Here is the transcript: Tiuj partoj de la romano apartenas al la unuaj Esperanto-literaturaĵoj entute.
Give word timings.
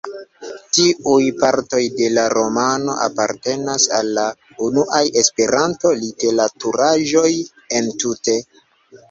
Tiuj 0.75 1.25
partoj 1.41 1.81
de 1.99 2.07
la 2.13 2.23
romano 2.33 2.95
apartenas 3.09 3.85
al 3.99 4.09
la 4.21 4.25
unuaj 4.69 5.03
Esperanto-literaturaĵoj 5.23 7.31
entute. 7.83 8.39